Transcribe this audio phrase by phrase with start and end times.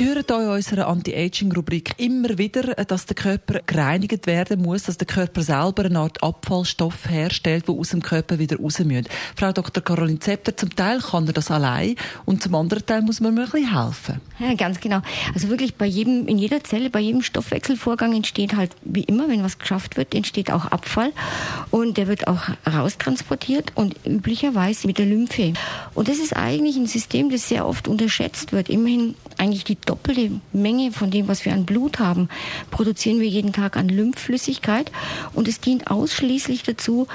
[0.00, 5.06] hören hier in unserer Anti-Aging-Rubrik immer wieder, dass der Körper gereinigt werden muss, dass der
[5.06, 9.04] Körper selber eine Art Abfallstoff herstellt, der aus dem Körper wieder raus muss.
[9.36, 9.84] Frau Dr.
[9.84, 13.42] Caroline Zepter, zum Teil kann er das allein und zum anderen Teil muss man mir
[13.42, 14.20] ein bisschen helfen.
[14.38, 15.00] Ja, ganz genau.
[15.34, 19.42] Also wirklich bei jedem, in jeder Zelle, bei jedem Stoffwechselvorgang entsteht halt, wie immer, wenn
[19.42, 21.12] was geschafft wird, entsteht auch Abfall
[21.70, 25.52] und der wird auch raustransportiert und üblicherweise mit der Lymphe.
[25.94, 28.68] Und das ist eigentlich ein System, das sehr oft unterschätzt wird.
[28.70, 32.28] Immerhin eigentlich die doppelte Menge von dem, was wir an Blut haben,
[32.70, 34.90] produzieren wir jeden Tag an Lymphflüssigkeit.
[35.32, 37.06] Und es dient ausschließlich dazu,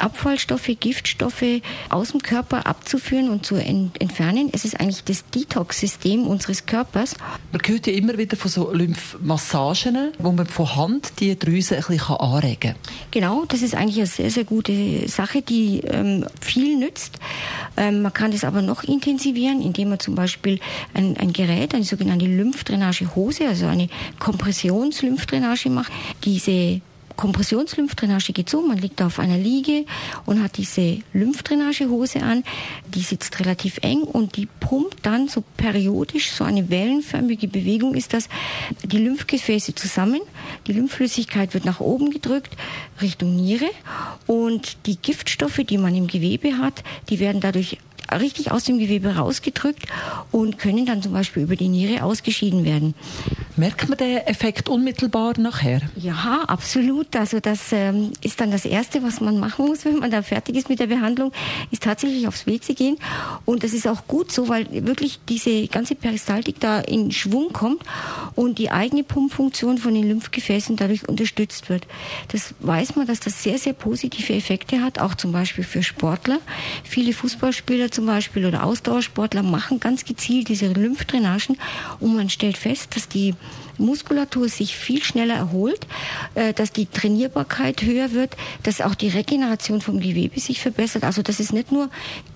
[0.00, 4.50] Abfallstoffe, Giftstoffe aus dem Körper abzuführen und zu ent entfernen.
[4.52, 7.14] Es ist eigentlich das Detox-System unseres Körpers.
[7.52, 11.84] Man hört ja immer wieder von so Lymphmassagen, wo man von Hand die Drüse ein
[11.86, 12.74] bisschen anregen kann.
[13.10, 17.18] Genau, das ist eigentlich eine sehr, sehr gute Sache, die ähm, viel nützt.
[17.76, 20.60] Ähm, man kann das aber noch intensivieren, indem man zum Beispiel
[20.94, 25.92] ein, ein Gerät, eine sogenannte Lymphdrainage-Hose, also eine Kompressions-Lymphdrainage macht.
[26.24, 26.80] Diese
[27.20, 29.84] Kompressionslymphdrainage geht so, man liegt auf einer Liege
[30.24, 32.44] und hat diese Lymphdrainagehose an,
[32.94, 38.14] die sitzt relativ eng und die pumpt dann so periodisch, so eine wellenförmige Bewegung ist
[38.14, 38.30] das,
[38.82, 40.22] die Lymphgefäße zusammen,
[40.66, 42.56] die Lymphflüssigkeit wird nach oben gedrückt
[43.02, 43.68] Richtung Niere
[44.26, 47.76] und die Giftstoffe, die man im Gewebe hat, die werden dadurch
[48.18, 49.86] richtig aus dem Gewebe rausgedrückt
[50.30, 52.94] und können dann zum Beispiel über die Niere ausgeschieden werden.
[53.60, 55.82] Merkt man den Effekt unmittelbar nachher?
[55.94, 57.14] Ja, absolut.
[57.14, 60.56] Also das ähm, ist dann das Erste, was man machen muss, wenn man da fertig
[60.56, 61.30] ist mit der Behandlung,
[61.70, 62.96] ist tatsächlich aufs WC gehen.
[63.44, 67.82] Und das ist auch gut so, weil wirklich diese ganze Peristaltik da in Schwung kommt
[68.34, 71.86] und die eigene Pumpfunktion von den Lymphgefäßen dadurch unterstützt wird.
[72.28, 76.38] Das weiß man, dass das sehr, sehr positive Effekte hat, auch zum Beispiel für Sportler.
[76.82, 81.58] Viele Fußballspieler zum Beispiel oder Ausdauersportler machen ganz gezielt diese Lymphdrainagen
[81.98, 83.34] und man stellt fest, dass die
[83.78, 85.86] Muskulatur sich viel schneller erholt,
[86.34, 91.04] äh, dass die Trainierbarkeit höher wird, dass auch die Regeneration vom Gewebe sich verbessert.
[91.04, 91.90] Also das ist nicht nur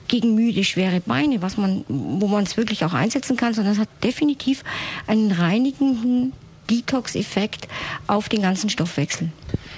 [0.09, 3.79] gegen müde, schwere Beine, was man, wo man es wirklich auch einsetzen kann, sondern es
[3.79, 4.63] hat definitiv
[5.07, 6.33] einen reinigenden
[6.71, 7.69] Detox-Effekt
[8.07, 9.31] auf den ganzen Stoffwechsel.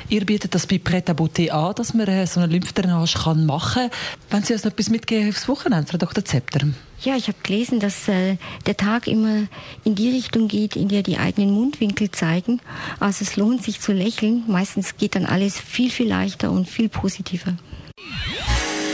[0.09, 3.91] Ihr bietet das bei Pret à an, dass man äh, so eine Lymphdrainage machen kann.
[4.31, 6.25] Wenn Sie uns noch etwas mitgeben aufs Wochenende, Frau Dr.
[6.25, 6.69] Zepter?
[7.03, 8.37] Ja, ich habe gelesen, dass äh,
[8.67, 9.47] der Tag immer
[9.85, 12.61] in die Richtung geht, in der die eigenen Mundwinkel zeigen.
[13.01, 14.45] Also es lohnt sich zu lächeln.
[14.47, 17.55] Meistens geht dann alles viel, viel leichter und viel positiver.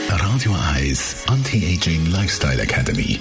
[0.09, 3.21] Radio Eyes Anti-Aging Lifestyle Academy.